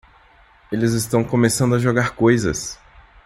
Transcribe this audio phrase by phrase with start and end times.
[0.71, 2.79] Eles estão começando a jogar coisas!